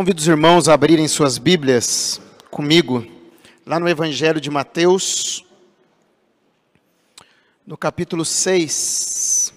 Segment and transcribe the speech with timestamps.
[0.00, 3.06] Convido os irmãos a abrirem suas Bíblias comigo,
[3.66, 5.44] lá no Evangelho de Mateus,
[7.66, 9.52] no capítulo 6.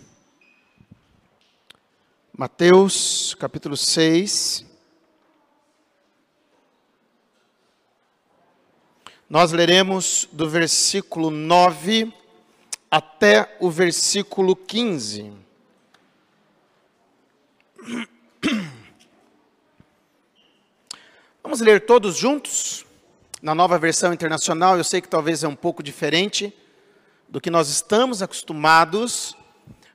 [2.38, 4.66] Mateus, capítulo 6.
[9.30, 12.14] Nós leremos do versículo 9
[12.92, 15.32] até o versículo 15.
[21.44, 22.86] Vamos ler todos juntos?
[23.42, 26.54] Na nova versão internacional, eu sei que talvez é um pouco diferente
[27.28, 29.36] do que nós estamos acostumados,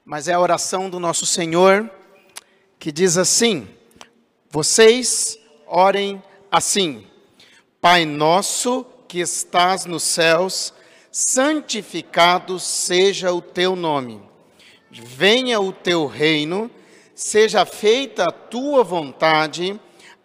[0.04, 1.90] mas é a oração do nosso Senhor
[2.78, 3.66] que diz assim:
[4.50, 6.22] Vocês orem
[6.52, 7.06] assim:
[7.80, 10.74] Pai nosso que estás nos céus,
[11.10, 14.20] santificado seja o teu nome.
[14.90, 16.70] Venha o teu reino,
[17.14, 19.80] seja feita a tua vontade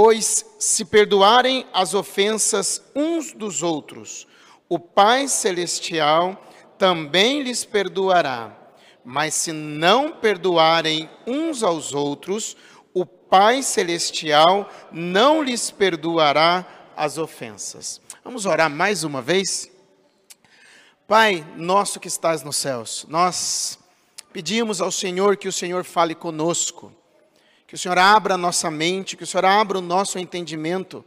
[0.00, 4.28] Pois se perdoarem as ofensas uns dos outros,
[4.68, 6.40] o Pai Celestial
[6.78, 8.56] também lhes perdoará.
[9.04, 12.56] Mas se não perdoarem uns aos outros,
[12.94, 16.64] o Pai Celestial não lhes perdoará
[16.96, 18.00] as ofensas.
[18.22, 19.68] Vamos orar mais uma vez?
[21.08, 23.76] Pai nosso que estás nos céus, nós
[24.32, 26.96] pedimos ao Senhor que o Senhor fale conosco
[27.68, 31.04] que o Senhor abra a nossa mente, que o Senhor abra o nosso entendimento,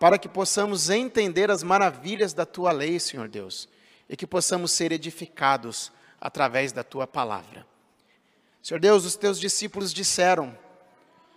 [0.00, 3.68] para que possamos entender as maravilhas da tua lei, Senhor Deus,
[4.08, 7.64] e que possamos ser edificados através da tua palavra.
[8.60, 10.58] Senhor Deus, os teus discípulos disseram: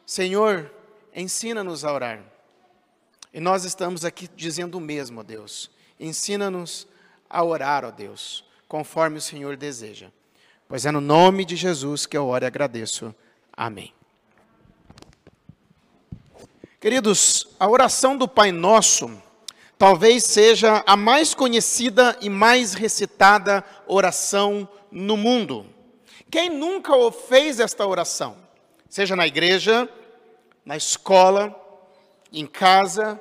[0.03, 0.73] Senhor,
[1.13, 2.23] ensina-nos a orar.
[3.31, 5.69] E nós estamos aqui dizendo o mesmo, ó Deus.
[5.99, 6.87] Ensina-nos
[7.29, 10.09] a orar, ó Deus, conforme o Senhor deseja.
[10.67, 13.13] Pois é no nome de Jesus que eu oro e agradeço.
[13.55, 13.94] Amém.
[16.85, 19.09] Queridos, a oração do Pai Nosso
[19.75, 25.65] talvez seja a mais conhecida e mais recitada oração no mundo.
[26.29, 26.93] Quem nunca
[27.27, 28.37] fez esta oração?
[28.87, 29.89] Seja na igreja,
[30.63, 31.59] na escola,
[32.31, 33.19] em casa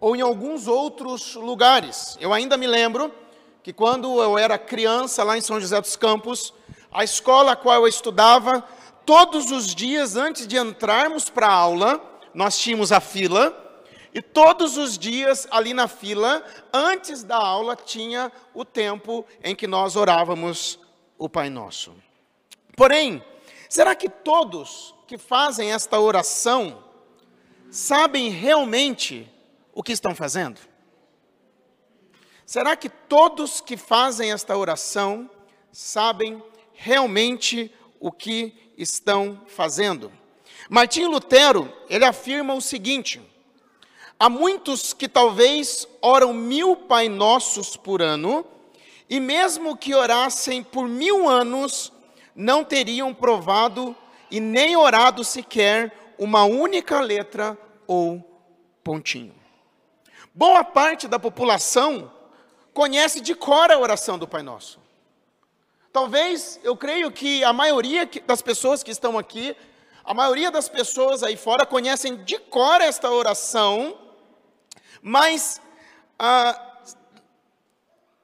[0.00, 2.18] ou em alguns outros lugares.
[2.20, 3.14] Eu ainda me lembro
[3.62, 6.52] que quando eu era criança lá em São José dos Campos,
[6.90, 8.64] a escola a qual eu estudava,
[9.06, 13.60] todos os dias antes de entrarmos para a aula, nós tínhamos a fila,
[14.12, 19.66] e todos os dias ali na fila, antes da aula, tinha o tempo em que
[19.66, 20.78] nós orávamos
[21.18, 21.94] o Pai Nosso.
[22.76, 23.24] Porém,
[23.68, 26.84] será que todos que fazem esta oração
[27.70, 29.28] sabem realmente
[29.72, 30.60] o que estão fazendo?
[32.46, 35.28] Será que todos que fazem esta oração
[35.72, 36.42] sabem
[36.72, 40.12] realmente o que estão fazendo?
[40.68, 43.20] Martinho Lutero, ele afirma o seguinte:
[44.18, 48.46] há muitos que talvez oram mil Pai Nossos por ano,
[49.08, 51.92] e mesmo que orassem por mil anos,
[52.34, 53.94] não teriam provado
[54.30, 58.22] e nem orado sequer uma única letra ou
[58.82, 59.34] pontinho.
[60.34, 62.10] Boa parte da população
[62.72, 64.80] conhece de cor a oração do Pai Nosso.
[65.92, 69.56] Talvez, eu creio que a maioria das pessoas que estão aqui
[70.04, 73.98] a maioria das pessoas aí fora conhecem de cor esta oração,
[75.00, 75.60] mas
[76.18, 76.60] ah,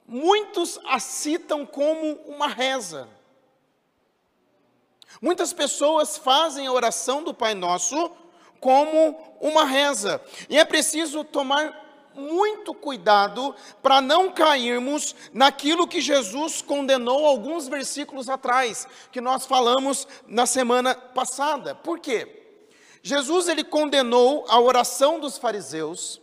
[0.07, 3.09] muitos a citam como uma reza.
[5.23, 8.11] Muitas pessoas fazem a oração do Pai Nosso
[8.61, 10.23] como uma reza.
[10.51, 18.29] E é preciso tomar muito cuidado para não cairmos naquilo que Jesus condenou alguns versículos
[18.29, 21.75] atrás, que nós falamos na semana passada.
[21.75, 22.37] Por quê?
[23.03, 26.21] Jesus ele condenou a oração dos fariseus,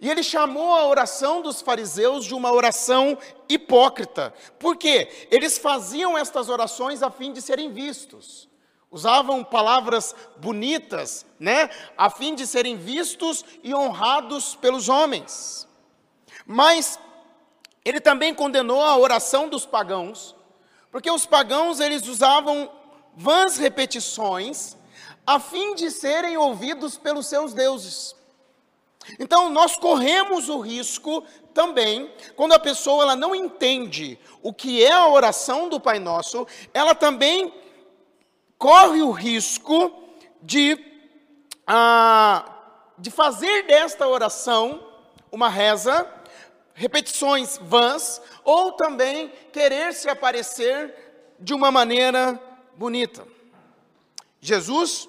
[0.00, 3.16] e ele chamou a oração dos fariseus de uma oração
[3.48, 4.34] hipócrita.
[4.58, 5.08] Por quê?
[5.30, 8.52] Eles faziam estas orações a fim de serem vistos
[8.94, 11.68] usavam palavras bonitas, né,
[11.98, 15.66] a fim de serem vistos e honrados pelos homens.
[16.46, 16.96] Mas
[17.84, 20.36] ele também condenou a oração dos pagãos,
[20.92, 22.70] porque os pagãos eles usavam
[23.16, 24.76] vãs repetições
[25.26, 28.14] a fim de serem ouvidos pelos seus deuses.
[29.18, 34.92] Então, nós corremos o risco também, quando a pessoa ela não entende o que é
[34.92, 37.52] a oração do Pai Nosso, ela também
[38.58, 39.92] corre o risco
[40.42, 40.78] de,
[41.66, 42.44] ah,
[42.98, 44.86] de fazer desta oração
[45.30, 46.08] uma reza,
[46.74, 50.94] repetições vãs, ou também querer se aparecer
[51.38, 52.40] de uma maneira
[52.76, 53.26] bonita.
[54.40, 55.08] Jesus,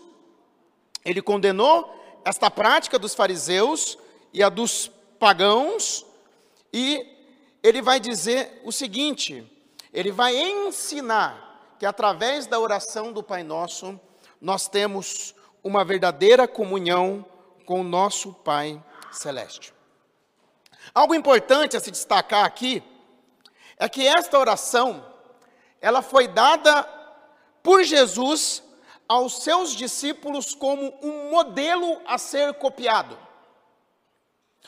[1.04, 1.94] ele condenou
[2.24, 3.98] esta prática dos fariseus
[4.34, 4.90] e a dos
[5.20, 6.06] pagãos,
[6.74, 7.06] e
[7.62, 9.46] ele vai dizer o seguinte:
[9.94, 11.45] ele vai ensinar
[11.80, 14.00] que através da oração do Pai Nosso,
[14.40, 17.26] nós temos uma verdadeira comunhão
[17.66, 18.82] com o nosso Pai
[19.12, 19.74] Celeste.
[20.94, 22.84] Algo importante a se destacar aqui
[23.78, 25.06] é que esta oração,
[25.82, 26.84] ela foi dada
[27.64, 28.64] por Jesus
[29.08, 33.18] aos seus discípulos como um modelo a ser copiado.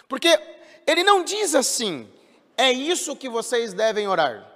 [0.08, 0.40] Porque
[0.86, 2.12] ele não diz assim,
[2.56, 4.47] é isso que vocês devem orar.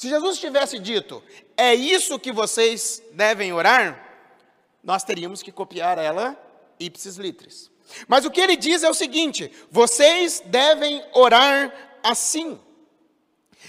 [0.00, 1.22] Se Jesus tivesse dito,
[1.54, 4.02] é isso que vocês devem orar,
[4.82, 6.42] nós teríamos que copiar ela
[6.78, 7.70] ipsis litris.
[8.08, 12.58] Mas o que ele diz é o seguinte: vocês devem orar assim.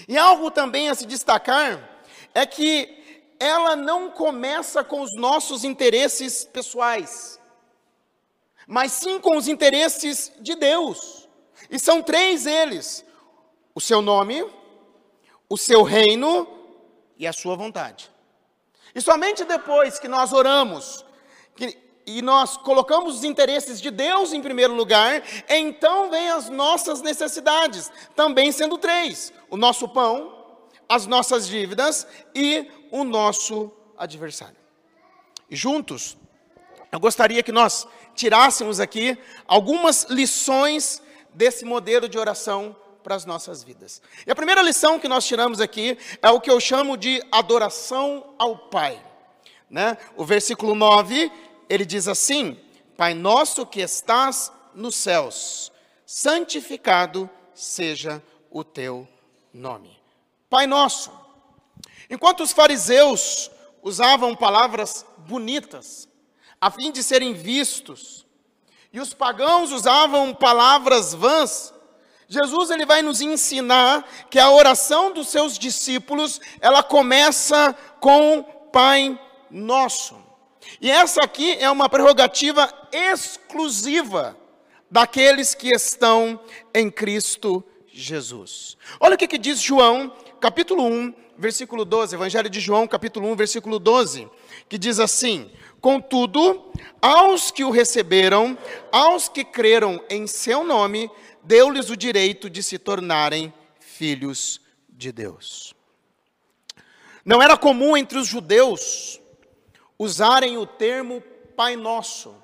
[0.08, 2.02] E algo também a se destacar
[2.32, 7.38] é que ela não começa com os nossos interesses pessoais,
[8.66, 11.28] mas sim com os interesses de Deus.
[11.70, 13.04] E são três eles:
[13.74, 14.50] o seu nome,
[15.52, 16.48] o seu reino
[17.18, 18.10] e a sua vontade.
[18.94, 21.04] E somente depois que nós oramos,
[21.54, 21.76] que,
[22.06, 27.92] e nós colocamos os interesses de Deus em primeiro lugar, então vem as nossas necessidades,
[28.16, 30.34] também sendo três: o nosso pão,
[30.88, 34.56] as nossas dívidas e o nosso adversário.
[35.50, 36.16] E juntos,
[36.90, 41.02] eu gostaria que nós tirássemos aqui algumas lições
[41.34, 44.00] desse modelo de oração para as nossas vidas.
[44.26, 48.34] E a primeira lição que nós tiramos aqui é o que eu chamo de adoração
[48.38, 49.02] ao Pai.
[49.68, 49.96] Né?
[50.16, 51.30] O versículo 9,
[51.68, 52.58] ele diz assim:
[52.96, 55.72] Pai nosso que estás nos céus,
[56.06, 59.08] santificado seja o teu
[59.52, 60.00] nome.
[60.48, 61.10] Pai nosso.
[62.08, 63.50] Enquanto os fariseus
[63.82, 66.08] usavam palavras bonitas,
[66.60, 68.26] a fim de serem vistos,
[68.92, 71.71] e os pagãos usavam palavras vãs,
[72.32, 78.42] Jesus ele vai nos ensinar que a oração dos seus discípulos, ela começa com
[78.72, 79.20] Pai
[79.50, 80.16] Nosso.
[80.80, 84.34] E essa aqui é uma prerrogativa exclusiva
[84.90, 86.40] daqueles que estão
[86.74, 87.62] em Cristo
[87.92, 88.78] Jesus.
[88.98, 90.10] Olha o que, que diz João
[90.42, 94.28] capítulo 1, versículo 12, Evangelho de João, capítulo 1, versículo 12,
[94.68, 95.48] que diz assim:
[95.80, 98.58] Contudo, aos que o receberam,
[98.90, 101.08] aos que creram em seu nome,
[101.42, 105.74] deu-lhes o direito de se tornarem filhos de Deus.
[107.24, 109.20] Não era comum entre os judeus
[109.98, 111.22] usarem o termo
[111.56, 112.34] Pai Nosso.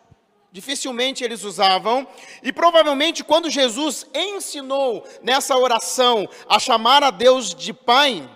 [0.50, 2.06] Dificilmente eles usavam,
[2.42, 8.28] e provavelmente quando Jesus ensinou nessa oração a chamar a Deus de Pai,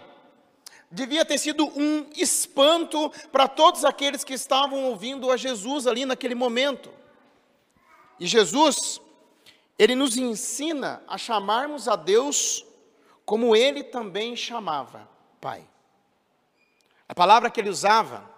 [0.91, 6.35] devia ter sido um espanto para todos aqueles que estavam ouvindo a Jesus ali naquele
[6.35, 6.91] momento.
[8.21, 9.01] E Jesus,
[9.83, 12.65] ele nos ensina a chamarmos a Deus
[13.25, 15.69] como ele também chamava Pai.
[17.09, 18.31] A palavra que ele usava,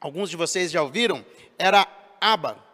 [0.00, 1.22] alguns de vocês já ouviram,
[1.58, 1.86] era
[2.18, 2.64] Abba.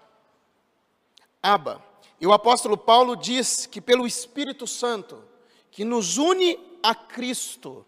[1.43, 1.85] Aba.
[2.21, 5.25] E o apóstolo Paulo diz que pelo Espírito Santo,
[5.73, 7.85] que nos une a Cristo,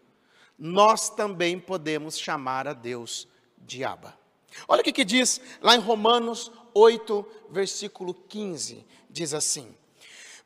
[0.59, 4.19] nós também podemos chamar a Deus de Aba.
[4.67, 9.79] Olha o que, que diz lá em Romanos 8, versículo 15: diz assim: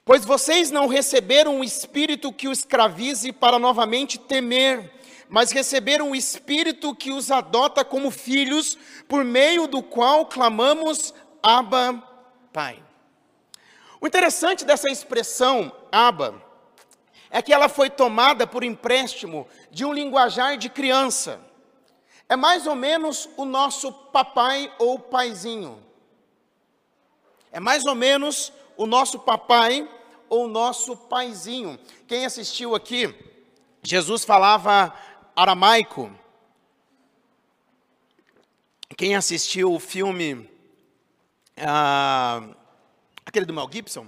[0.05, 4.93] Pois vocês não receberam o espírito que os escravize para novamente temer,
[5.29, 8.77] mas receberam o espírito que os adota como filhos,
[9.09, 12.03] por meio do qual clamamos Abba,
[12.53, 12.83] Pai.
[14.01, 16.43] O interessante dessa expressão, aba,
[17.31, 21.41] é que ela foi tomada por empréstimo de um linguajar de criança.
[22.29, 25.81] É mais ou menos o nosso papai ou paizinho.
[27.53, 29.89] É mais ou menos o nosso papai
[30.29, 31.79] ou o nosso paizinho.
[32.07, 33.15] Quem assistiu aqui,
[33.83, 34.95] Jesus falava
[35.35, 36.11] aramaico.
[38.97, 40.49] Quem assistiu o filme.
[41.57, 42.43] Ah,
[43.33, 44.07] Aquele do Mel Gibson?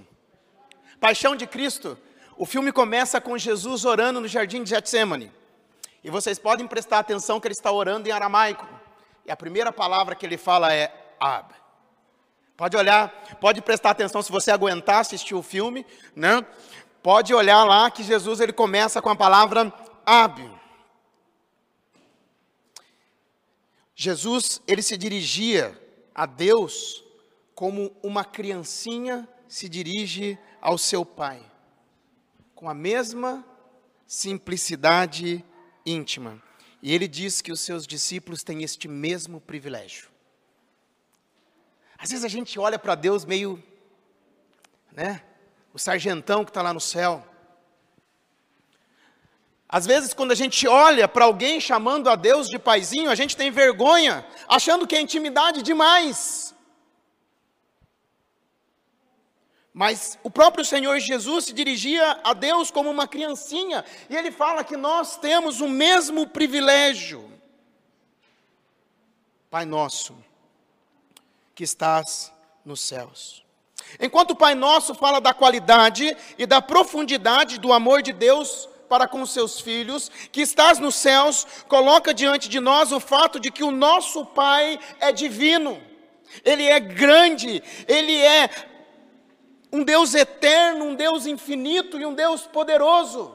[0.99, 1.97] Paixão de Cristo.
[2.37, 5.31] O filme começa com Jesus orando no jardim de Getsemane.
[6.03, 8.67] E vocês podem prestar atenção que ele está orando em aramaico.
[9.25, 11.53] E a primeira palavra que ele fala é Ab.
[12.57, 13.09] Pode olhar,
[13.41, 15.85] pode prestar atenção se você aguentar assistir o filme,
[16.15, 16.45] né?
[17.03, 19.73] Pode olhar lá que Jesus ele começa com a palavra
[20.05, 20.41] Ab.
[23.93, 25.79] Jesus, ele se dirigia
[26.13, 27.03] a Deus
[27.53, 31.41] como uma criancinha se dirige ao seu pai,
[32.53, 33.45] com a mesma
[34.07, 35.43] simplicidade
[35.85, 36.41] íntima.
[36.81, 40.14] E ele diz que os seus discípulos têm este mesmo privilégio.
[41.97, 43.61] Às vezes a gente olha para Deus meio,
[44.91, 45.21] né?
[45.73, 47.25] O sargentão que está lá no céu.
[49.67, 53.35] Às vezes, quando a gente olha para alguém chamando a Deus de paizinho, a gente
[53.35, 56.55] tem vergonha, achando que é intimidade demais.
[59.73, 64.63] Mas o próprio Senhor Jesus se dirigia a Deus como uma criancinha, e ele fala
[64.63, 67.29] que nós temos o mesmo privilégio.
[69.49, 70.15] Pai nosso,
[71.55, 72.31] que estás
[72.65, 73.45] nos céus.
[73.99, 79.07] Enquanto o Pai Nosso fala da qualidade e da profundidade do amor de Deus para
[79.07, 83.63] com seus filhos, que estás nos céus, coloca diante de nós o fato de que
[83.63, 85.81] o nosso Pai é divino,
[86.43, 88.49] Ele é grande, Ele é
[89.71, 93.34] um Deus eterno, um Deus infinito e um Deus poderoso.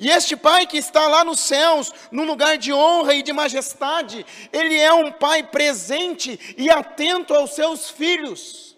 [0.00, 4.24] E este Pai que está lá nos céus, num lugar de honra e de majestade,
[4.50, 8.74] Ele é um Pai presente e atento aos seus filhos.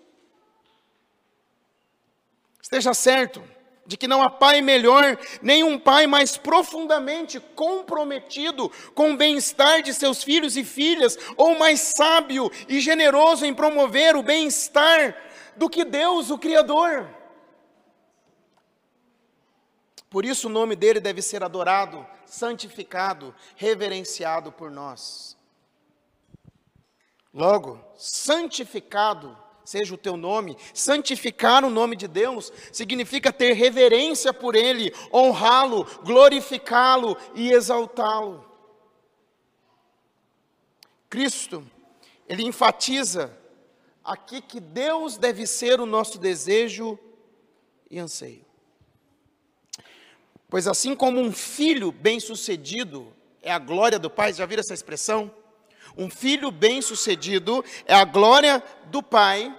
[2.61, 3.41] Esteja certo
[3.87, 9.83] de que não há pai melhor, nem um pai mais profundamente comprometido com o bem-estar
[9.83, 15.17] de seus filhos e filhas, ou mais sábio e generoso em promover o bem-estar
[15.57, 17.22] do que Deus, o Criador.
[20.13, 25.39] Por isso o nome dele deve ser adorado, santificado, reverenciado por nós.
[27.33, 34.55] Logo, santificado seja o teu nome, santificar o nome de Deus significa ter reverência por
[34.55, 38.45] ele, honrá-lo, glorificá-lo e exaltá-lo.
[41.09, 41.67] Cristo,
[42.29, 43.35] ele enfatiza
[44.05, 46.99] aqui que Deus deve ser o nosso desejo
[47.91, 48.52] e anseio.
[50.53, 55.33] Pois assim como um filho bem-sucedido é a glória do pai, já viram essa expressão?
[55.97, 59.57] Um filho bem-sucedido é a glória do pai.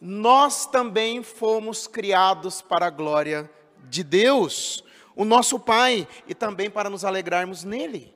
[0.00, 3.50] Nós também fomos criados para a glória
[3.88, 4.84] de Deus,
[5.16, 8.14] o nosso pai, e também para nos alegrarmos nele.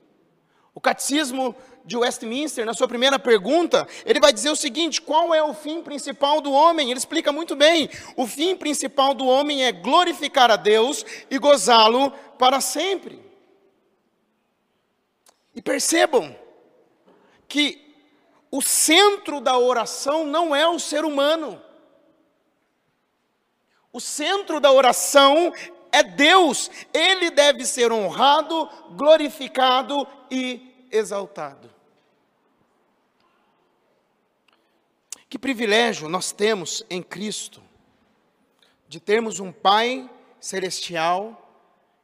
[0.73, 1.57] O catecismo
[1.87, 5.81] de Westminster, na sua primeira pergunta, ele vai dizer o seguinte: qual é o fim
[5.81, 6.91] principal do homem?
[6.91, 7.89] Ele explica muito bem.
[8.17, 13.25] O fim principal do homem é glorificar a Deus e gozá-lo para sempre.
[15.55, 16.37] E percebam
[17.49, 17.81] que
[18.51, 21.63] o centro da oração não é o ser humano.
[23.93, 25.53] O centro da oração
[25.93, 26.69] é Deus.
[26.93, 31.76] Ele deve ser honrado, glorificado e exaltado.
[35.29, 37.63] Que privilégio nós temos em Cristo
[38.89, 41.43] de termos um Pai celestial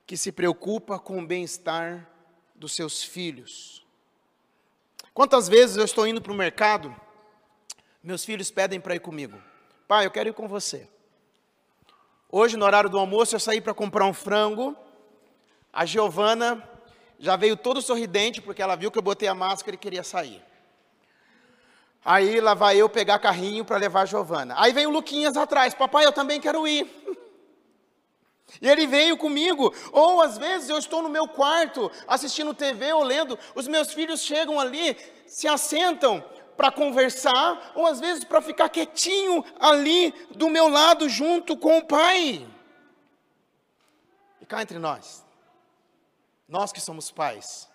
[0.07, 2.09] que se preocupa com o bem-estar
[2.55, 3.87] dos seus filhos.
[5.15, 6.95] Quantas vezes eu estou indo para o mercado,
[8.03, 9.41] meus filhos pedem para ir comigo.
[9.87, 10.89] Pai, eu quero ir com você.
[12.29, 14.77] Hoje, no horário do almoço, eu saí para comprar um frango.
[15.73, 16.69] A Giovana
[17.19, 20.43] já veio todo sorridente, porque ela viu que eu botei a máscara e queria sair.
[22.05, 24.55] Aí lá vai eu pegar carrinho para levar a Giovana.
[24.59, 26.91] Aí vem o Luquinhas atrás, papai, eu também quero ir.
[28.61, 33.03] E ele veio comigo, ou às vezes eu estou no meu quarto assistindo TV ou
[33.03, 34.95] lendo, os meus filhos chegam ali,
[35.27, 36.23] se assentam
[36.55, 41.87] para conversar, ou às vezes para ficar quietinho ali do meu lado junto com o
[41.87, 42.47] pai.
[44.39, 45.25] E cá entre nós,
[46.47, 47.67] nós que somos pais,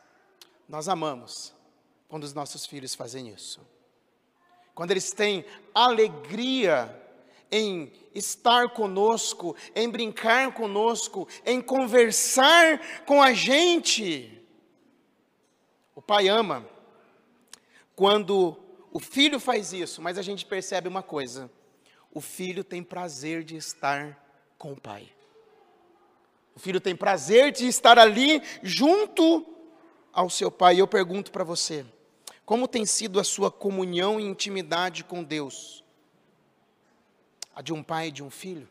[0.70, 1.54] nós amamos
[2.08, 3.66] quando os nossos filhos fazem isso
[4.78, 5.44] quando eles têm
[5.74, 6.96] alegria
[7.52, 14.40] em estar conosco, em brincar conosco, em conversar com a gente.
[15.96, 16.64] O pai ama
[17.96, 18.56] quando
[18.94, 21.50] o filho faz isso, mas a gente percebe uma coisa:
[22.14, 24.24] o filho tem prazer de estar
[24.60, 25.12] com o pai.
[26.56, 29.44] O filho tem prazer de estar ali junto
[30.14, 30.76] ao seu pai.
[30.76, 31.84] E eu pergunto para você:
[32.48, 35.84] como tem sido a sua comunhão e intimidade com Deus?
[37.54, 38.70] A de um pai e de um filho?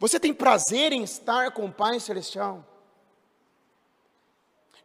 [0.00, 2.64] Você tem prazer em estar com o Pai Celestial?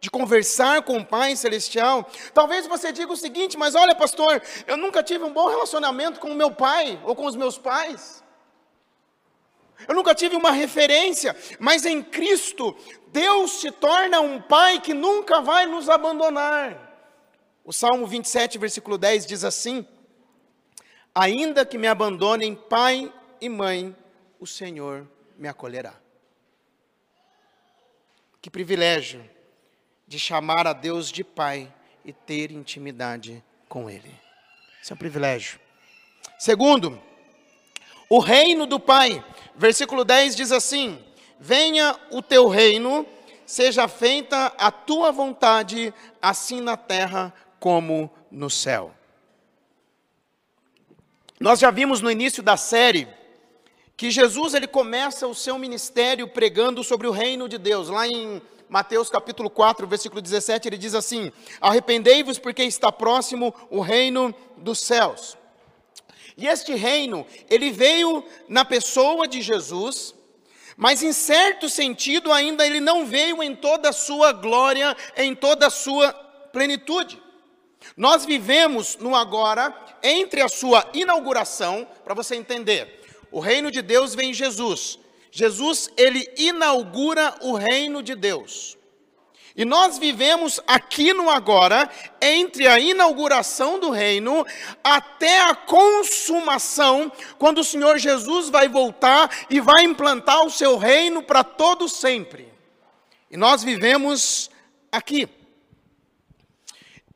[0.01, 2.05] de conversar com o Pai Celestial.
[2.33, 6.31] Talvez você diga o seguinte: mas olha, pastor, eu nunca tive um bom relacionamento com
[6.31, 8.22] o meu pai ou com os meus pais.
[9.87, 12.75] Eu nunca tive uma referência, mas em Cristo,
[13.07, 16.91] Deus se torna um pai que nunca vai nos abandonar.
[17.63, 19.87] O Salmo 27, versículo 10 diz assim:
[21.13, 23.95] Ainda que me abandonem pai e mãe,
[24.39, 25.93] o Senhor me acolherá.
[28.41, 29.23] Que privilégio
[30.07, 31.73] de chamar a Deus de Pai
[32.03, 34.13] e ter intimidade com Ele.
[34.81, 35.59] Isso é um privilégio.
[36.37, 37.01] Segundo,
[38.09, 39.23] o reino do Pai.
[39.55, 40.99] Versículo 10 diz assim:
[41.39, 43.05] Venha o teu reino,
[43.45, 48.91] seja feita a tua vontade, assim na terra como no céu.
[51.39, 53.07] Nós já vimos no início da série
[53.97, 57.89] que Jesus ele começa o seu ministério pregando sobre o reino de Deus.
[57.89, 61.31] Lá em Mateus capítulo 4, versículo 17, ele diz assim:
[61.61, 65.37] Arrependei-vos porque está próximo o reino dos céus.
[66.35, 70.15] E este reino, ele veio na pessoa de Jesus,
[70.75, 75.67] mas em certo sentido ainda ele não veio em toda a sua glória, em toda
[75.67, 76.11] a sua
[76.51, 77.21] plenitude.
[77.95, 84.15] Nós vivemos no agora, entre a sua inauguração, para você entender, o reino de Deus
[84.15, 84.99] vem em Jesus.
[85.31, 88.77] Jesus, ele inaugura o reino de Deus.
[89.55, 91.87] E nós vivemos aqui no agora,
[92.19, 94.43] entre a inauguração do reino
[94.83, 101.21] até a consumação, quando o Senhor Jesus vai voltar e vai implantar o seu reino
[101.21, 102.51] para todo sempre.
[103.29, 104.49] E nós vivemos
[104.91, 105.29] aqui.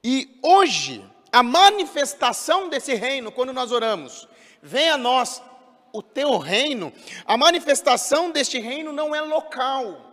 [0.04, 4.28] E hoje, a manifestação desse reino, quando nós oramos,
[4.62, 5.42] vem a nós
[5.92, 6.94] o teu reino,
[7.26, 10.07] a manifestação deste reino não é local.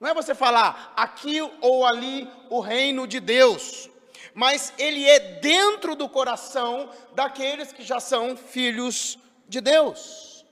[0.00, 3.90] Não é você falar aqui ou ali o reino de Deus,
[4.32, 10.46] mas ele é dentro do coração daqueles que já são filhos de Deus.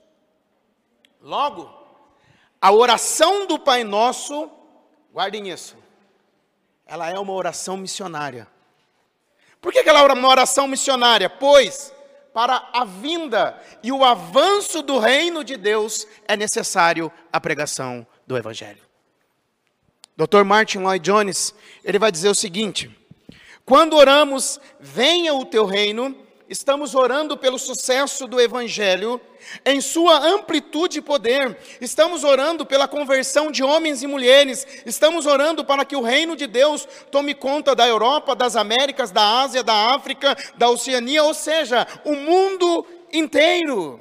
[1.20, 1.72] Logo,
[2.60, 4.50] a oração do Pai Nosso,
[5.12, 5.76] guardem isso,
[6.84, 8.48] ela é uma oração missionária.
[9.60, 11.28] Por que ela é uma oração missionária?
[11.28, 11.92] Pois,
[12.32, 18.36] para a vinda e o avanço do reino de Deus, é necessário a pregação do
[18.36, 18.85] Evangelho.
[20.16, 20.44] Dr.
[20.44, 22.90] Martin Lloyd Jones, ele vai dizer o seguinte:
[23.66, 26.16] quando oramos, venha o teu reino,
[26.48, 29.20] estamos orando pelo sucesso do Evangelho,
[29.62, 35.62] em sua amplitude e poder, estamos orando pela conversão de homens e mulheres, estamos orando
[35.66, 39.94] para que o reino de Deus tome conta da Europa, das Américas, da Ásia, da
[39.94, 44.00] África, da Oceania, ou seja, o mundo inteiro.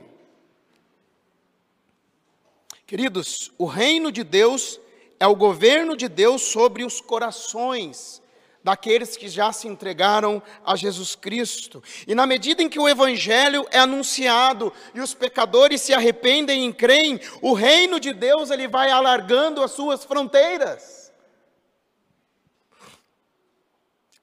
[2.88, 4.80] Queridos, o reino de Deus
[5.20, 8.22] é o governo de Deus sobre os corações
[8.66, 11.84] daqueles que já se entregaram a Jesus Cristo.
[12.08, 16.74] E na medida em que o Evangelho é anunciado e os pecadores se arrependem e
[16.74, 21.12] creem, o reino de Deus ele vai alargando as suas fronteiras.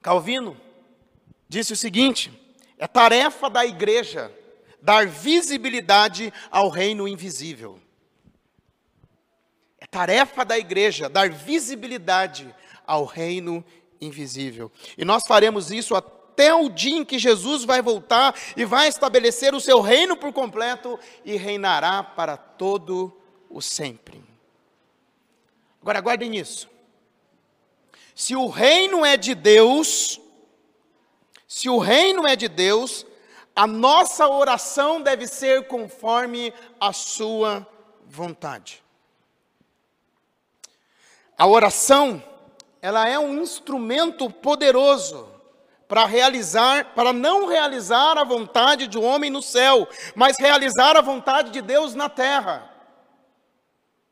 [0.01, 0.57] Calvino
[1.47, 2.29] disse o seguinte:
[2.77, 4.29] é tarefa da igreja
[4.81, 7.79] dar visibilidade ao reino invisível.
[9.93, 12.53] Tarefa da igreja dar visibilidade
[12.85, 13.63] ao reino
[14.01, 14.71] invisível.
[14.97, 19.53] E nós faremos isso até o dia em que Jesus vai voltar e vai estabelecer
[19.53, 23.15] o seu reino por completo e reinará para todo
[23.47, 24.19] o sempre.
[25.79, 26.67] Agora guardem isso.
[28.15, 30.19] Se o reino é de Deus,
[31.47, 33.05] se o reino é de Deus,
[33.55, 37.67] a nossa oração deve ser conforme a sua
[38.07, 38.82] vontade.
[41.37, 42.23] A oração
[42.81, 45.29] ela é um instrumento poderoso
[45.87, 51.01] para realizar, para não realizar a vontade de um homem no céu, mas realizar a
[51.01, 52.69] vontade de Deus na terra.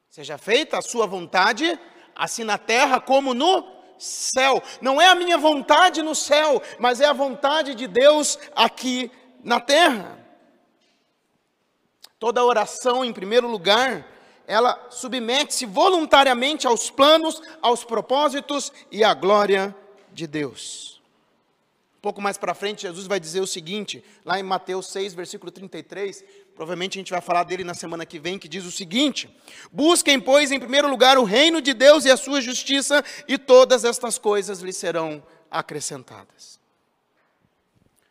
[0.10, 1.78] Seja feita a sua vontade,
[2.16, 3.66] assim na terra como no
[3.98, 4.62] céu.
[4.82, 9.12] Não é a minha vontade no céu, mas é a vontade de Deus aqui
[9.44, 10.18] na terra.
[12.20, 14.06] Toda oração, em primeiro lugar,
[14.48, 19.76] ela submete-se voluntariamente aos planos, aos propósitos e à glória
[20.12, 21.02] de Deus.
[21.98, 25.52] Um pouco mais para frente, Jesus vai dizer o seguinte, lá em Mateus 6, versículo
[25.52, 26.24] 33,
[26.56, 29.30] provavelmente a gente vai falar dele na semana que vem, que diz o seguinte:
[29.72, 33.86] Busquem, pois, em primeiro lugar o reino de Deus e a sua justiça, e todas
[33.86, 36.60] estas coisas lhe serão acrescentadas.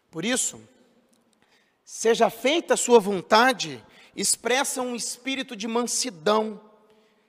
[0.08, 0.60] Por isso,
[1.84, 3.84] seja feita a sua vontade
[4.20, 6.60] expressa um espírito de mansidão,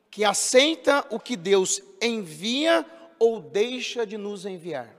[0.10, 2.86] que aceita o que Deus envia
[3.18, 4.94] ou deixa de nos enviar.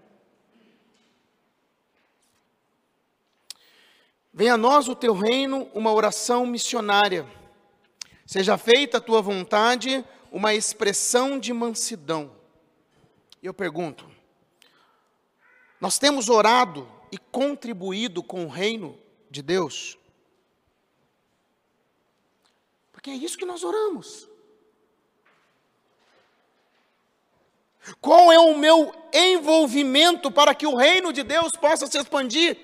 [4.33, 7.27] Venha a nós o teu reino, uma oração missionária.
[8.25, 12.33] Seja feita a tua vontade, uma expressão de mansidão.
[13.43, 14.11] Eu pergunto:
[15.79, 18.99] nós temos orado e contribuído com o reino
[19.31, 19.99] de Deus?
[23.03, 24.29] Porque é isso que nós oramos.
[28.01, 32.57] Qual é o meu envolvimento para que o reino de Deus possa se expandir?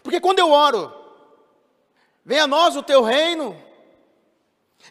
[0.00, 0.94] Porque quando eu oro,
[2.24, 3.60] venha a nós o teu reino,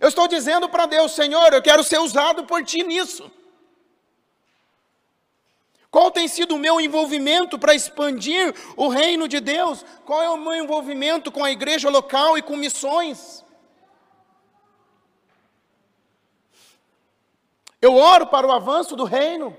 [0.02, 3.32] eu estou dizendo para Deus, Senhor, eu quero ser usado por ti nisso.
[5.94, 9.86] Qual tem sido o meu envolvimento para expandir o reino de Deus?
[10.04, 13.46] Qual é o meu envolvimento com a igreja local e com missões?
[17.80, 19.56] Eu oro para o avanço do reino.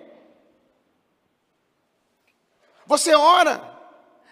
[2.84, 3.62] Você ora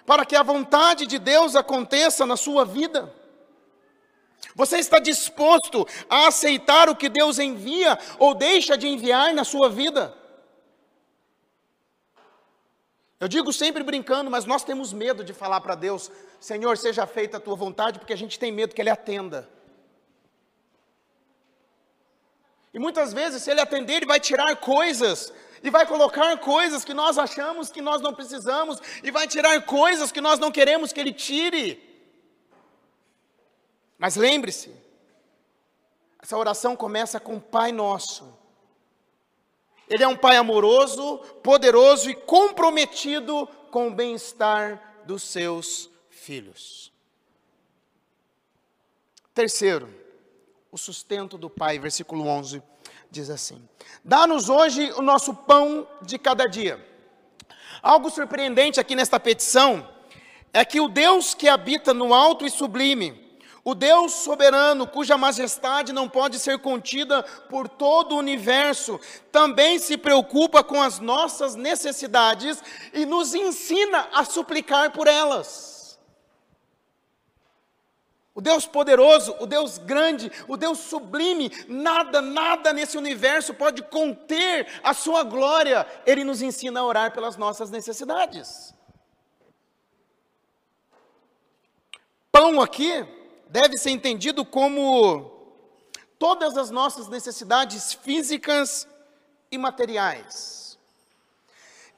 [0.04, 3.14] para que a vontade de Deus aconteça na sua vida.
[4.56, 9.70] Você está disposto a aceitar o que Deus envia ou deixa de enviar na sua
[9.70, 10.20] vida?
[13.22, 17.36] Eu digo sempre brincando, mas nós temos medo de falar para Deus: Senhor, seja feita
[17.36, 19.48] a tua vontade, porque a gente tem medo que Ele atenda.
[22.74, 25.32] E muitas vezes, se ele atender, ele vai tirar coisas,
[25.62, 30.10] e vai colocar coisas que nós achamos que nós não precisamos, e vai tirar coisas
[30.10, 31.80] que nós não queremos que ele tire.
[33.96, 34.74] Mas lembre-se,
[36.20, 38.36] essa oração começa com Pai Nosso.
[39.92, 46.90] Ele é um Pai amoroso, poderoso e comprometido com o bem-estar dos seus filhos.
[49.34, 49.94] Terceiro,
[50.70, 51.78] o sustento do Pai.
[51.78, 52.62] Versículo 11
[53.10, 53.62] diz assim:
[54.02, 56.82] Dá-nos hoje o nosso pão de cada dia.
[57.82, 59.86] Algo surpreendente aqui nesta petição
[60.54, 63.31] é que o Deus que habita no alto e sublime,
[63.64, 68.98] o Deus soberano, cuja majestade não pode ser contida por todo o universo,
[69.30, 76.00] também se preocupa com as nossas necessidades e nos ensina a suplicar por elas.
[78.34, 84.66] O Deus poderoso, o Deus grande, o Deus sublime, nada, nada nesse universo pode conter
[84.82, 85.86] a sua glória.
[86.04, 88.74] Ele nos ensina a orar pelas nossas necessidades.
[92.32, 93.21] Pão aqui
[93.52, 95.30] deve ser entendido como
[96.18, 98.88] todas as nossas necessidades físicas
[99.50, 100.78] e materiais.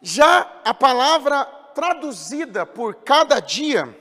[0.03, 3.97] Já a palavra traduzida por cada dia,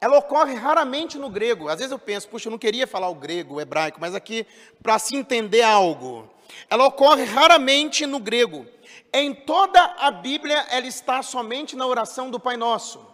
[0.00, 1.68] ela ocorre raramente no grego.
[1.68, 4.46] Às vezes eu penso, puxa, eu não queria falar o grego, o hebraico, mas aqui
[4.82, 6.30] para se entender algo.
[6.70, 8.66] Ela ocorre raramente no grego.
[9.12, 13.06] Em toda a Bíblia, ela está somente na oração do Pai Nosso.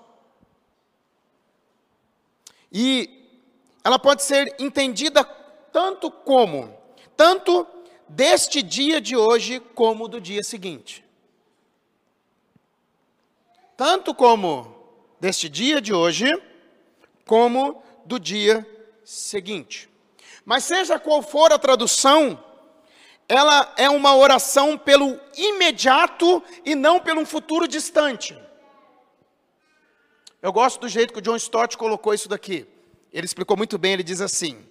[2.72, 3.23] E
[3.84, 5.22] ela pode ser entendida
[5.70, 6.74] tanto como,
[7.14, 7.66] tanto
[8.08, 11.04] deste dia de hoje, como do dia seguinte.
[13.76, 14.74] Tanto como
[15.20, 16.30] deste dia de hoje,
[17.26, 18.66] como do dia
[19.04, 19.90] seguinte.
[20.44, 22.42] Mas seja qual for a tradução,
[23.28, 28.38] ela é uma oração pelo imediato e não pelo futuro distante.
[30.40, 32.73] Eu gosto do jeito que o John Stott colocou isso daqui.
[33.14, 34.66] Ele explicou muito bem, ele diz assim: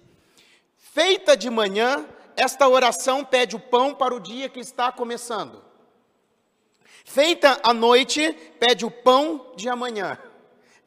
[0.76, 5.64] Feita de manhã, esta oração pede o pão para o dia que está começando.
[7.06, 10.18] Feita à noite, pede o pão de amanhã.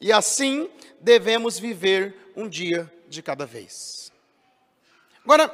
[0.00, 4.12] E assim devemos viver um dia de cada vez.
[5.24, 5.52] Agora,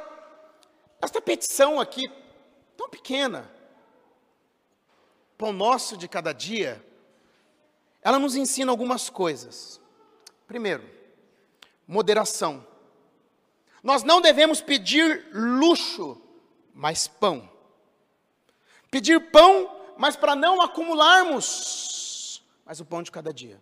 [1.01, 2.07] esta petição aqui,
[2.77, 3.49] tão pequena,
[5.39, 6.83] pão nosso de cada dia,
[8.03, 9.81] ela nos ensina algumas coisas.
[10.47, 10.94] Primeiro,
[11.87, 12.65] moderação.
[13.83, 16.21] Nós não devemos pedir luxo,
[16.73, 17.49] mas pão.
[18.89, 23.61] Pedir pão, mas para não acumularmos, mas o pão de cada dia.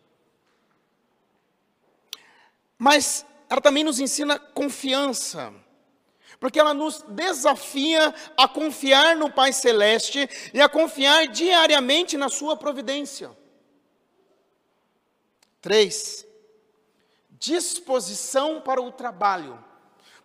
[2.77, 5.53] Mas ela também nos ensina confiança,
[6.39, 12.57] porque ela nos desafia a confiar no Pai Celeste e a confiar diariamente na Sua
[12.57, 13.31] providência.
[15.61, 16.25] Três,
[17.43, 19.59] disposição para o trabalho.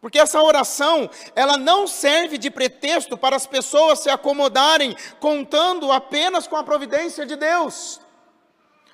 [0.00, 6.46] Porque essa oração, ela não serve de pretexto para as pessoas se acomodarem contando apenas
[6.46, 8.00] com a providência de Deus.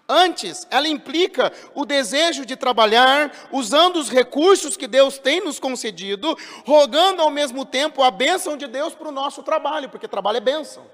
[0.09, 6.37] Antes, ela implica o desejo de trabalhar, usando os recursos que Deus tem nos concedido,
[6.67, 10.41] rogando ao mesmo tempo a bênção de Deus para o nosso trabalho, porque trabalho é
[10.41, 10.87] bênção.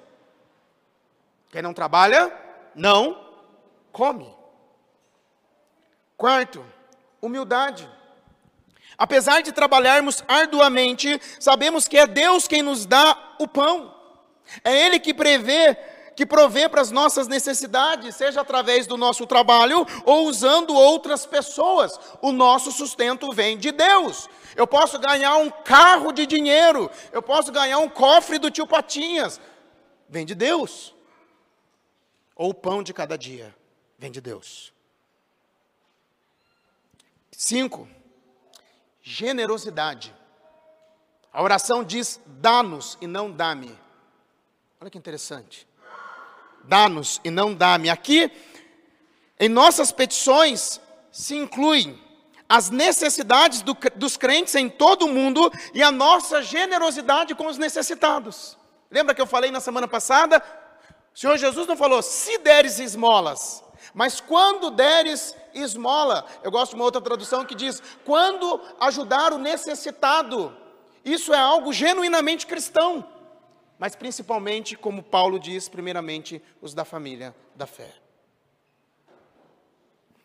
[1.50, 2.32] Quem não trabalha,
[2.74, 3.20] não
[3.92, 4.32] come.
[6.16, 6.64] Quarto,
[7.20, 7.88] humildade.
[8.96, 13.94] Apesar de trabalharmos arduamente, sabemos que é Deus quem nos dá o pão.
[14.62, 15.76] É Ele que prevê
[16.20, 21.98] que provê para as nossas necessidades, seja através do nosso trabalho ou usando outras pessoas.
[22.20, 24.28] O nosso sustento vem de Deus.
[24.54, 29.40] Eu posso ganhar um carro de dinheiro, eu posso ganhar um cofre do tio Patinhas,
[30.10, 30.94] vem de Deus.
[32.36, 33.56] Ou o pão de cada dia,
[33.98, 34.74] vem de Deus.
[37.42, 37.88] Cinco,
[39.00, 40.14] generosidade.
[41.32, 43.74] A oração diz: dá-nos e não dá-me.
[44.78, 45.66] Olha que interessante
[46.64, 47.88] dá-nos e não dá-me.
[47.88, 48.30] Aqui,
[49.38, 50.78] em nossas petições,
[51.10, 51.98] se incluem
[52.46, 57.56] as necessidades do, dos crentes em todo o mundo e a nossa generosidade com os
[57.56, 58.58] necessitados.
[58.90, 60.44] Lembra que eu falei na semana passada?
[61.14, 66.76] O Senhor Jesus não falou, se deres esmolas, mas quando deres esmola, eu gosto de
[66.76, 70.56] uma outra tradução que diz, quando ajudar o necessitado,
[71.04, 73.06] isso é algo genuinamente cristão
[73.80, 77.90] mas principalmente, como Paulo diz, primeiramente, os da família da fé.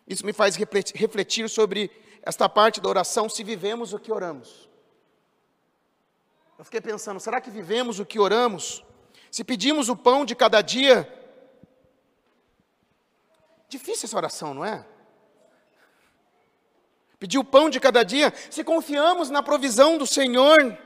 [0.06, 4.68] Isso me faz refletir sobre esta parte da oração, se vivemos o que oramos.
[6.58, 8.84] Eu fiquei pensando, será que vivemos o que oramos?
[9.30, 11.08] Se pedimos o pão de cada dia,
[13.68, 14.84] difícil essa oração, não é?
[17.18, 20.78] Pedir o pão de cada dia, se confiamos na provisão do Senhor,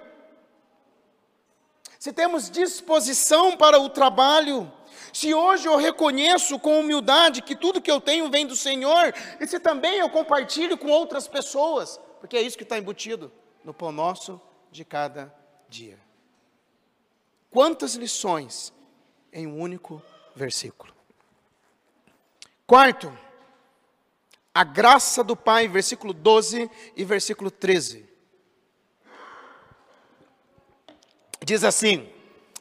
[1.98, 4.72] se temos disposição para o trabalho,
[5.12, 9.46] se hoje eu reconheço com humildade que tudo que eu tenho vem do Senhor, e
[9.46, 13.32] se também eu compartilho com outras pessoas, porque é isso que está embutido
[13.64, 14.40] no pão nosso
[14.70, 15.34] de cada
[15.68, 15.98] dia.
[17.50, 18.72] Quantas lições
[19.32, 20.02] em um único
[20.34, 20.99] versículo.
[22.70, 23.12] Quarto,
[24.54, 28.08] a graça do Pai, versículo 12 e versículo 13.
[31.42, 32.08] diz assim: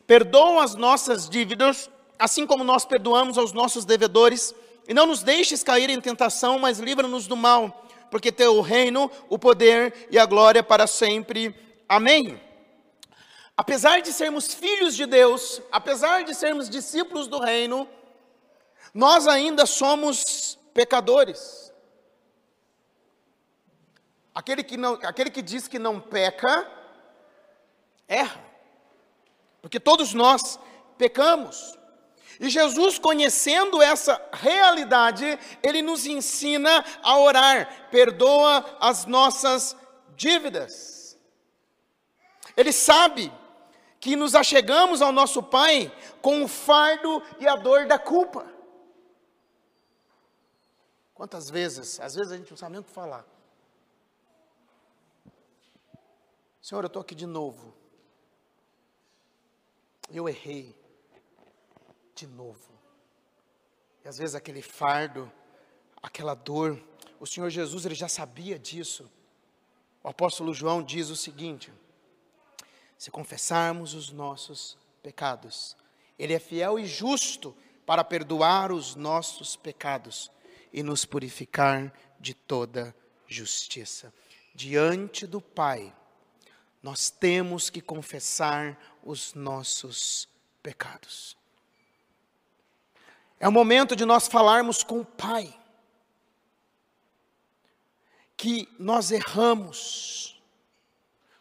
[0.07, 4.55] Perdoa as nossas dívidas, assim como nós perdoamos aos nossos devedores,
[4.87, 9.11] e não nos deixes cair em tentação, mas livra-nos do mal, porque teu o reino,
[9.29, 11.55] o poder e a glória para sempre.
[11.87, 12.41] Amém.
[13.55, 17.87] Apesar de sermos filhos de Deus, apesar de sermos discípulos do reino,
[18.93, 21.73] nós ainda somos pecadores.
[24.33, 26.69] Aquele que, não, aquele que diz que não peca,
[28.07, 28.49] erra
[29.61, 30.59] porque todos nós
[30.97, 31.77] pecamos.
[32.39, 39.75] E Jesus, conhecendo essa realidade, ele nos ensina a orar, perdoa as nossas
[40.15, 41.17] dívidas.
[42.55, 43.31] Ele sabe
[43.99, 48.45] que nos achegamos ao nosso Pai com o fardo e a dor da culpa.
[51.19, 53.25] Quantas vezes, às vezes a gente não sabe nem o que falar.
[56.61, 57.79] Senhor, eu estou aqui de novo
[60.11, 60.75] eu errei
[62.15, 62.69] de novo.
[64.03, 65.31] E às vezes aquele fardo,
[66.01, 66.81] aquela dor,
[67.19, 69.09] o Senhor Jesus ele já sabia disso.
[70.03, 71.71] O apóstolo João diz o seguinte:
[72.97, 75.77] se confessarmos os nossos pecados,
[76.17, 77.55] Ele é fiel e justo
[77.85, 80.31] para perdoar os nossos pecados
[80.71, 82.95] e nos purificar de toda
[83.27, 84.13] justiça.
[84.53, 85.93] Diante do Pai,
[86.81, 90.27] nós temos que confessar os nossos
[90.61, 91.37] pecados.
[93.39, 95.57] É o momento de nós falarmos com o Pai,
[98.35, 100.41] que nós erramos,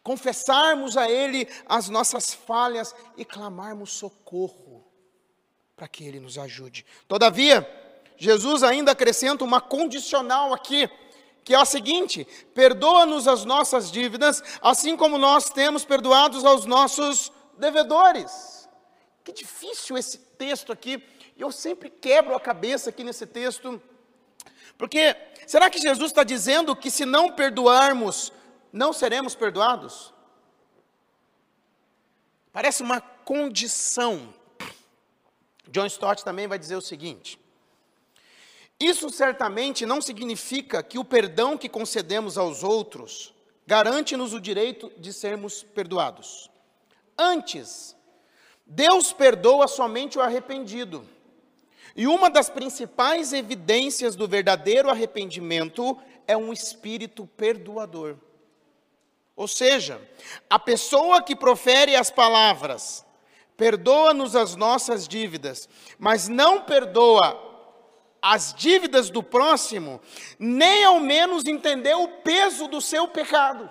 [0.03, 4.85] confessarmos a Ele as nossas falhas e clamarmos socorro
[5.77, 6.85] para que Ele nos ajude.
[7.07, 7.63] Todavia,
[8.19, 10.91] Jesus ainda acrescenta uma condicional aqui
[11.49, 17.33] que é a seguinte: perdoa-nos as nossas dívidas, assim como nós temos perdoados aos nossos
[17.57, 18.69] devedores.
[19.25, 21.03] Que difícil esse texto aqui.
[21.39, 23.81] Eu sempre quebro a cabeça aqui nesse texto.
[24.77, 28.31] Porque será que Jesus está dizendo que se não perdoarmos,
[28.71, 30.13] não seremos perdoados?
[32.53, 34.35] Parece uma condição.
[35.69, 37.41] John Stott também vai dizer o seguinte:
[38.81, 43.35] isso certamente não significa que o perdão que concedemos aos outros
[43.67, 46.49] garante-nos o direito de sermos perdoados.
[47.19, 47.95] Antes,
[48.65, 51.07] Deus perdoa somente o arrependido.
[51.97, 58.17] E uma das principais evidências do verdadeiro arrependimento é um espírito perdoador.
[59.35, 60.01] Ou seja,
[60.49, 63.05] a pessoa que profere as palavras,
[63.57, 67.48] perdoa-nos as nossas dívidas, mas não perdoa
[68.21, 70.01] as dívidas do próximo,
[70.39, 73.71] nem ao menos entendeu o peso do seu pecado.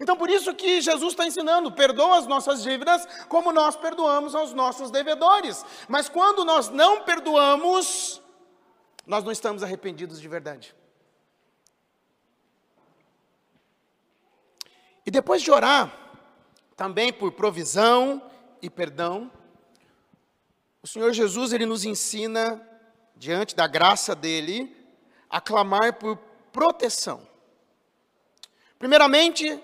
[0.00, 4.54] Então, por isso que Jesus está ensinando: perdoa as nossas dívidas como nós perdoamos aos
[4.54, 5.64] nossos devedores.
[5.88, 8.20] Mas quando nós não perdoamos,
[9.06, 10.74] nós não estamos arrependidos de verdade.
[15.04, 15.92] E depois de orar,
[16.76, 18.22] também por provisão
[18.62, 19.30] e perdão,
[20.82, 22.60] o Senhor Jesus ele nos ensina,
[23.16, 24.74] diante da graça dele,
[25.28, 26.16] a clamar por
[26.52, 27.28] proteção.
[28.78, 29.62] Primeiramente,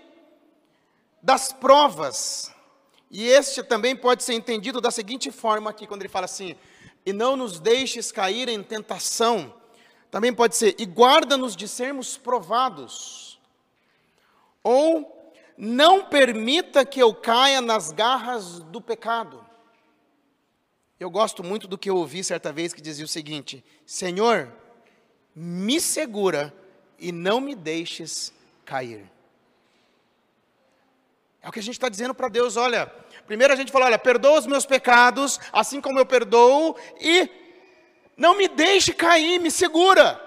[1.23, 2.53] das provas.
[3.11, 6.55] E este também pode ser entendido da seguinte forma aqui, quando ele fala assim:
[7.07, 9.55] e não nos deixes cair em tentação.
[10.11, 13.41] Também pode ser, e guarda-nos de sermos provados.
[14.63, 19.46] Ou, não permita que eu caia nas garras do pecado.
[20.99, 24.51] Eu gosto muito do que eu ouvi certa vez que dizia o seguinte: Senhor,
[25.35, 26.55] me segura
[26.99, 28.33] e não me deixes
[28.65, 29.11] cair.
[31.43, 32.87] É o que a gente está dizendo para Deus, olha.
[33.27, 37.29] Primeiro a gente fala, olha, perdoa os meus pecados, assim como eu perdoo, e
[38.17, 40.21] não me deixe cair, me segura.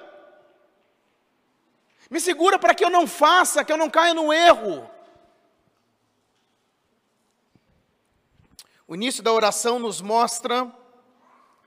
[2.09, 4.89] Me segura para que eu não faça, que eu não caia no erro.
[8.89, 10.75] O início da oração nos mostra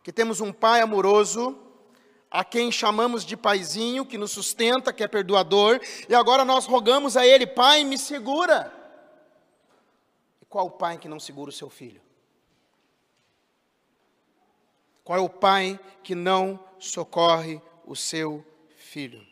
[0.02, 1.56] que temos um Pai amoroso,
[2.28, 7.16] a quem chamamos de Paizinho, que nos sustenta, que é perdoador, e agora nós rogamos
[7.16, 8.74] a Ele, Pai, me segura.
[10.48, 12.02] Qual o pai que não segura o seu filho?
[15.04, 18.44] Qual é o pai que não socorre o seu
[18.76, 19.24] filho?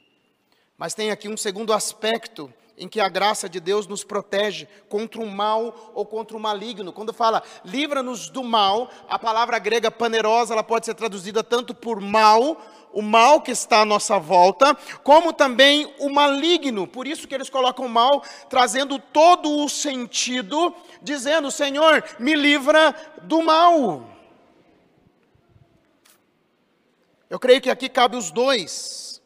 [0.79, 5.20] Mas tem aqui um segundo aspecto em que a graça de Deus nos protege contra
[5.20, 6.94] o mal ou contra o maligno.
[6.94, 12.00] Quando fala livra-nos do mal, a palavra grega panerosa, ela pode ser traduzida tanto por
[12.00, 12.56] mal
[12.92, 16.86] o mal que está à nossa volta, como também o maligno.
[16.86, 23.42] Por isso que eles colocam mal, trazendo todo o sentido, dizendo: Senhor, me livra do
[23.42, 24.08] mal.
[27.28, 29.22] Eu creio que aqui cabe os dois.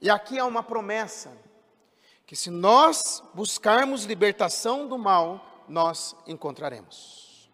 [0.00, 1.30] E aqui há uma promessa:
[2.28, 7.50] que se nós buscarmos libertação do mal, nós encontraremos.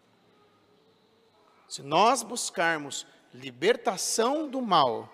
[1.65, 5.09] Se nós buscarmos libertação do mal,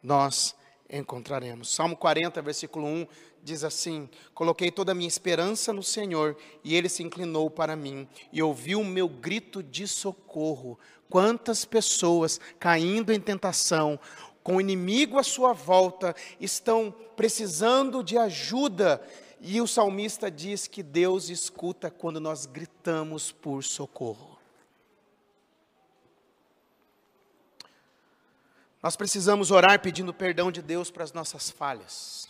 [0.00, 0.54] nós
[0.88, 1.74] encontraremos.
[1.74, 3.06] Salmo 40, versículo 1
[3.42, 8.08] diz assim: Coloquei toda a minha esperança no Senhor, e ele se inclinou para mim
[8.32, 10.78] e ouviu o meu grito de socorro.
[11.10, 13.98] Quantas pessoas caindo em tentação,
[14.44, 19.02] com o inimigo à sua volta, estão precisando de ajuda,
[19.40, 24.38] e o salmista diz que Deus escuta quando nós gritamos por socorro.
[28.82, 32.28] Nós precisamos orar pedindo perdão de Deus para as nossas falhas,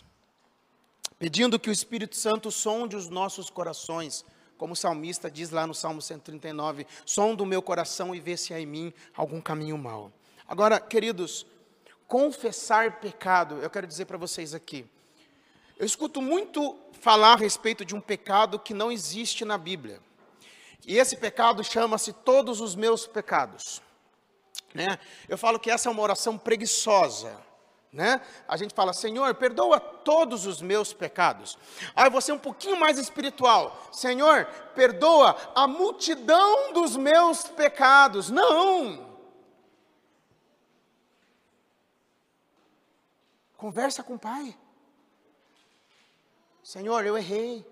[1.19, 4.23] pedindo que o Espírito Santo sonde os nossos corações,
[4.57, 8.53] como o salmista diz lá no Salmo 139, sonda o meu coração e vê se
[8.53, 10.13] há em mim algum caminho mau.
[10.47, 11.45] Agora, queridos,
[12.07, 14.85] confessar pecado, eu quero dizer para vocês aqui,
[15.77, 19.99] eu escuto muito falar a respeito de um pecado que não existe na Bíblia.
[20.87, 23.81] E esse pecado chama-se todos os meus pecados.
[24.73, 24.99] Né?
[25.27, 27.35] Eu falo que essa é uma oração preguiçosa.
[27.91, 28.21] Né?
[28.47, 31.57] A gente fala, Senhor, perdoa todos os meus pecados.
[31.95, 33.89] Aí você é um pouquinho mais espiritual.
[33.91, 38.29] Senhor, perdoa a multidão dos meus pecados.
[38.29, 39.04] Não!
[43.65, 44.55] Conversa com o Pai.
[46.61, 47.65] Senhor, eu errei.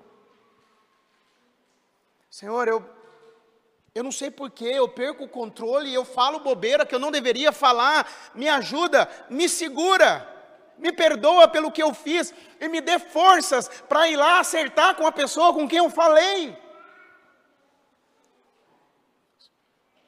[2.32, 2.84] Senhor, eu
[3.94, 7.12] eu não sei porquê, eu perco o controle e eu falo bobeira que eu não
[7.12, 8.12] deveria falar.
[8.34, 10.28] Me ajuda, me segura,
[10.80, 15.06] me perdoa pelo que eu fiz e me dê forças para ir lá acertar com
[15.06, 16.58] a pessoa com quem eu falei.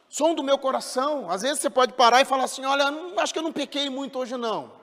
[0.10, 1.30] Som do meu coração.
[1.30, 2.86] Às vezes você pode parar e falar assim: Olha,
[3.18, 4.75] acho que eu não pequei muito hoje não.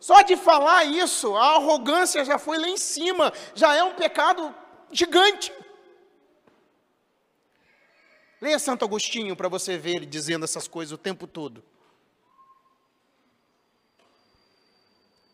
[0.00, 4.54] Só de falar isso, a arrogância já foi lá em cima, já é um pecado
[4.92, 5.52] gigante.
[8.40, 11.64] Leia Santo Agostinho para você ver ele dizendo essas coisas o tempo todo.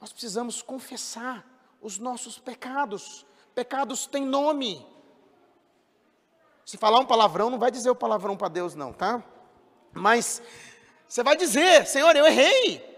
[0.00, 1.46] Nós precisamos confessar
[1.80, 3.26] os nossos pecados.
[3.54, 4.86] Pecados têm nome.
[6.64, 9.22] Se falar um palavrão, não vai dizer o palavrão para Deus, não, tá?
[9.92, 10.42] Mas
[11.06, 12.93] você vai dizer: Senhor, eu errei.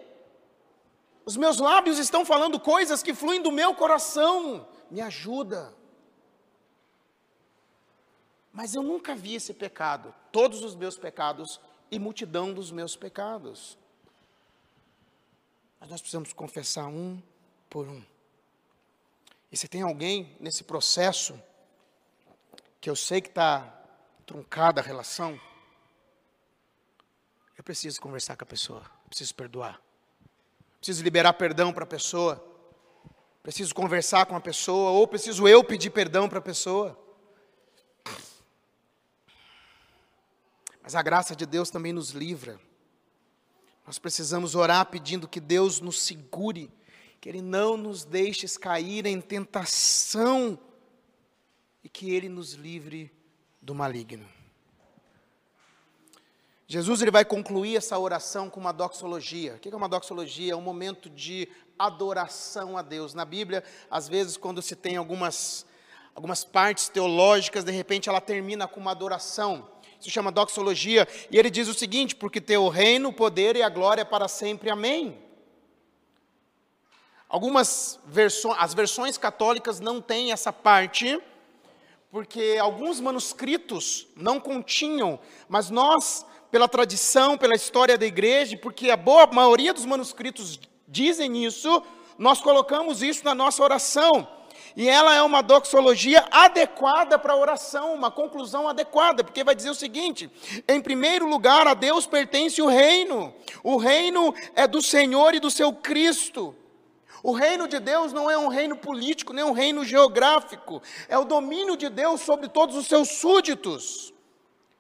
[1.26, 4.66] Os meus lábios estão falando coisas que fluem do meu coração.
[4.88, 5.74] Me ajuda.
[8.52, 11.60] Mas eu nunca vi esse pecado, todos os meus pecados
[11.90, 13.76] e multidão dos meus pecados.
[15.80, 17.20] Mas nós precisamos confessar um
[17.68, 18.02] por um.
[19.50, 21.38] E se tem alguém nesse processo
[22.80, 23.62] que eu sei que está
[24.24, 25.38] truncada a relação,
[27.58, 29.80] eu preciso conversar com a pessoa, preciso perdoar,
[30.78, 32.44] preciso liberar perdão para a pessoa,
[33.42, 36.98] preciso conversar com a pessoa, ou preciso eu pedir perdão para a pessoa.
[40.82, 42.60] Mas a graça de Deus também nos livra.
[43.86, 46.72] Nós precisamos orar pedindo que Deus nos segure,
[47.20, 50.58] que Ele não nos deixe cair em tentação
[51.82, 53.12] e que Ele nos livre
[53.60, 54.35] do maligno.
[56.68, 59.54] Jesus ele vai concluir essa oração com uma doxologia.
[59.54, 60.52] O que é uma doxologia?
[60.52, 61.48] É um momento de
[61.78, 63.14] adoração a Deus.
[63.14, 65.64] Na Bíblia, às vezes, quando se tem algumas,
[66.12, 69.68] algumas partes teológicas, de repente ela termina com uma adoração.
[70.00, 71.06] Isso chama doxologia.
[71.30, 74.68] E ele diz o seguinte: porque teu reino, o poder e a glória para sempre.
[74.68, 75.16] Amém.
[77.28, 81.20] Algumas versões, as versões católicas não têm essa parte,
[82.10, 86.24] porque alguns manuscritos não continham, mas nós,
[86.56, 91.82] pela tradição, pela história da igreja, porque a boa maioria dos manuscritos dizem isso,
[92.16, 94.26] nós colocamos isso na nossa oração.
[94.74, 99.68] E ela é uma doxologia adequada para a oração, uma conclusão adequada, porque vai dizer
[99.68, 100.30] o seguinte:
[100.66, 105.50] em primeiro lugar, a Deus pertence o reino, o reino é do Senhor e do
[105.50, 106.56] seu Cristo.
[107.22, 111.26] O reino de Deus não é um reino político, nem um reino geográfico, é o
[111.26, 114.15] domínio de Deus sobre todos os seus súditos.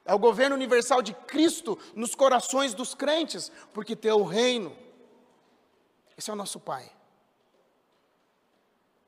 [0.06, 4.74] É o governo universal de Cristo nos corações dos crentes, porque tem o reino.
[6.16, 6.90] Esse é o nosso Pai.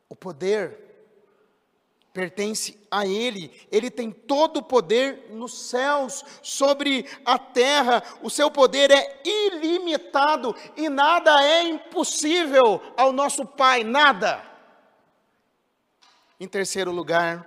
[0.08, 0.88] O poder
[2.12, 8.50] pertence a Ele, Ele tem todo o poder nos céus, sobre a terra, o seu
[8.50, 14.44] poder é ilimitado e nada é impossível ao nosso Pai, nada.
[16.40, 17.46] Em terceiro lugar,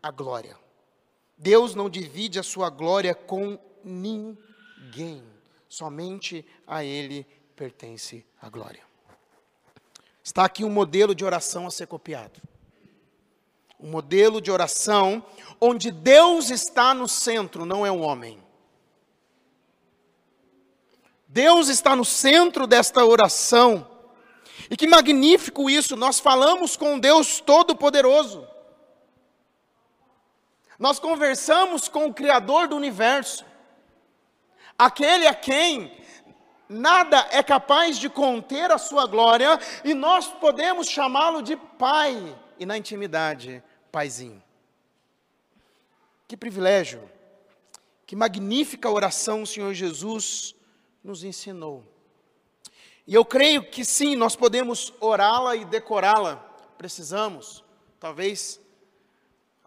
[0.00, 0.65] a glória.
[1.36, 5.22] Deus não divide a sua glória com ninguém,
[5.68, 8.82] somente a Ele pertence a glória.
[10.22, 12.40] Está aqui um modelo de oração a ser copiado.
[13.78, 15.24] Um modelo de oração
[15.60, 18.42] onde Deus está no centro, não é um homem.
[21.28, 23.86] Deus está no centro desta oração.
[24.70, 28.48] E que magnífico isso, nós falamos com Deus Todo-Poderoso.
[30.78, 33.44] Nós conversamos com o Criador do universo,
[34.78, 35.96] aquele a quem
[36.68, 42.66] Nada é capaz de conter a sua glória e nós podemos chamá-lo de Pai e
[42.66, 43.62] na intimidade,
[43.92, 44.42] Paizinho.
[46.26, 47.08] Que privilégio,
[48.04, 50.56] que magnífica oração o Senhor Jesus
[51.04, 51.84] nos ensinou.
[53.06, 56.36] E eu creio que sim, nós podemos orá-la e decorá-la,
[56.76, 57.62] precisamos.
[58.00, 58.60] Talvez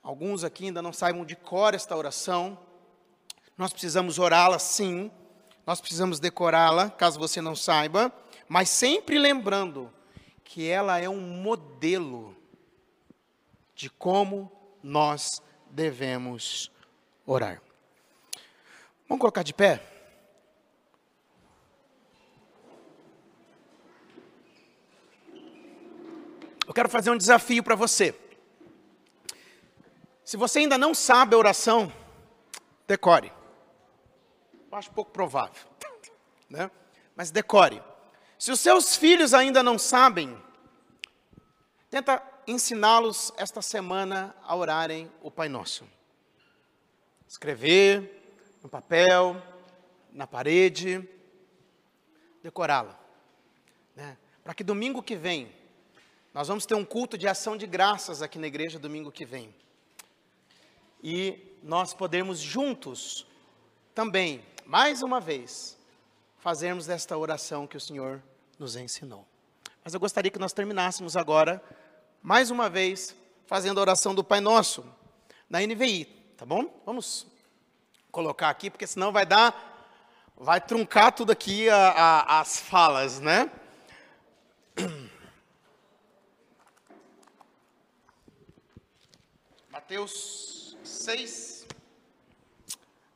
[0.10, 2.57] alguns aqui ainda não saibam de cor esta oração.
[3.57, 5.12] Nós precisamos orá-la sim
[5.70, 8.12] nós precisamos decorá-la, caso você não saiba,
[8.47, 9.93] mas sempre lembrando
[10.43, 12.36] que ela é um modelo
[13.76, 14.51] de como
[14.82, 16.72] nós devemos
[17.24, 17.62] orar.
[19.07, 19.80] Vamos colocar de pé?
[26.68, 28.18] Eu quero fazer um desafio para você.
[30.30, 31.91] Se você ainda não sabe a oração,
[32.88, 33.34] decore.
[34.71, 35.67] Eu acho pouco provável.
[36.47, 36.69] Né?
[37.15, 37.82] Mas decore.
[38.38, 40.39] Se os seus filhos ainda não sabem,
[41.89, 45.84] tenta ensiná-los esta semana a orarem o Pai Nosso.
[47.27, 49.41] Escrever no papel,
[50.11, 51.07] na parede,
[52.43, 52.99] decorá-la.
[53.95, 54.15] Né?
[54.43, 55.51] Para que domingo que vem,
[56.36, 59.51] nós vamos ter um culto de ação de graças aqui na igreja domingo que vem.
[61.01, 63.25] E nós podemos juntos
[63.93, 65.75] também mais uma vez,
[66.37, 68.21] fazermos esta oração que o Senhor
[68.59, 69.25] nos ensinou.
[69.83, 71.59] Mas eu gostaria que nós terminássemos agora,
[72.21, 73.15] mais uma vez,
[73.47, 74.85] fazendo a oração do Pai Nosso,
[75.49, 76.05] na NVI,
[76.37, 76.71] tá bom?
[76.85, 77.25] Vamos
[78.11, 79.97] colocar aqui, porque senão vai dar,
[80.37, 83.51] vai truncar tudo aqui a, a, as falas, né?
[89.71, 90.59] Mateus
[90.99, 91.65] 6,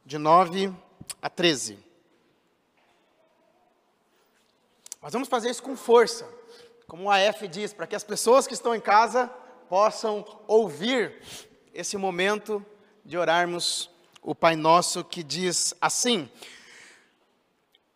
[0.06, 0.74] de 9
[1.22, 1.78] a 13.
[5.02, 6.26] Mas vamos fazer isso com força,
[6.88, 9.28] como a F diz, para que as pessoas que estão em casa
[9.68, 11.22] possam ouvir
[11.74, 12.66] esse momento
[13.04, 13.90] de orarmos
[14.22, 16.32] o Pai Nosso que diz assim: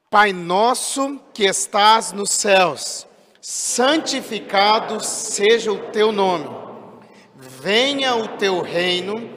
[0.10, 3.08] Pai nosso que estás nos céus,
[3.40, 6.68] santificado seja o teu nome.
[7.36, 9.37] Venha o teu reino,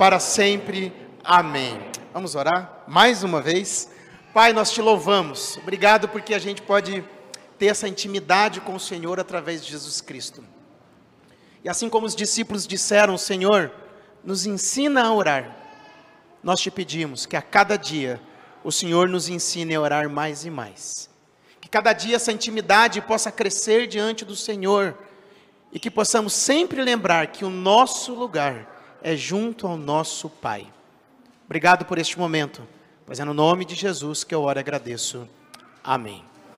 [0.00, 0.90] para sempre.
[1.22, 1.78] Amém.
[2.14, 3.90] Vamos orar mais uma vez.
[4.32, 5.58] Pai, nós te louvamos.
[5.58, 7.04] Obrigado porque a gente pode
[7.58, 10.42] ter essa intimidade com o Senhor através de Jesus Cristo.
[11.62, 13.70] E assim como os discípulos disseram, Senhor,
[14.24, 15.54] nos ensina a orar.
[16.42, 18.18] Nós te pedimos que a cada dia
[18.64, 21.10] o Senhor nos ensine a orar mais e mais
[21.70, 24.98] cada dia essa intimidade possa crescer diante do Senhor
[25.72, 30.66] e que possamos sempre lembrar que o nosso lugar é junto ao nosso Pai.
[31.46, 32.66] Obrigado por este momento,
[33.04, 35.28] pois é no nome de Jesus que eu oro e agradeço.
[35.82, 36.29] Amém.